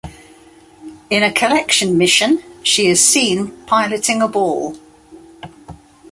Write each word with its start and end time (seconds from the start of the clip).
In 1.11 1.21
a 1.21 1.31
collection 1.31 1.95
mission 1.95 2.41
she 2.63 2.87
is 2.87 3.05
seen 3.07 3.51
piloting 3.67 4.19
a 4.23 4.27
ball. 4.27 4.75